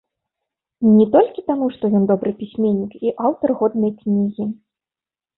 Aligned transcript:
Не 0.93 1.03
толькі 1.15 1.43
таму, 1.49 1.67
што 1.75 1.83
ён 1.99 2.07
добры 2.11 2.31
пісьменнік 2.39 2.91
і 3.07 3.13
аўтар 3.29 3.53
годнай 3.59 3.93
кнігі. 3.99 4.47